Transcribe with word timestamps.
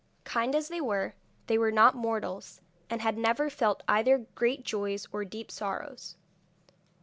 Kind 0.23 0.55
as 0.55 0.69
they 0.69 0.81
were, 0.81 1.13
they 1.45 1.59
were 1.59 1.69
not 1.71 1.93
mortals, 1.93 2.59
and 2.89 3.03
had 3.03 3.19
never 3.19 3.51
felt 3.51 3.83
either 3.87 4.25
great 4.33 4.63
joys 4.63 5.05
or 5.11 5.23
deep 5.23 5.51
sorrows. 5.51 6.15